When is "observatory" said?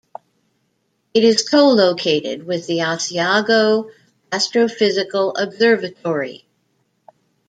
5.39-6.47